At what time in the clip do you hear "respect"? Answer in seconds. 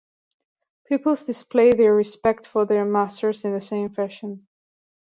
1.93-2.47